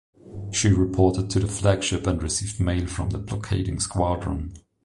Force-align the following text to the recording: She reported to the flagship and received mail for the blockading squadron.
She 0.51 0.69
reported 0.69 1.29
to 1.29 1.39
the 1.39 1.45
flagship 1.47 2.07
and 2.07 2.23
received 2.23 2.59
mail 2.59 2.87
for 2.87 3.07
the 3.07 3.19
blockading 3.19 3.79
squadron. 3.79 4.55